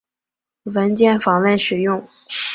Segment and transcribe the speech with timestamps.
[0.63, 2.07] 文件访问使用。